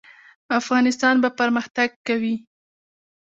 [0.59, 2.35] افغانستان به پرمختګ کوي؟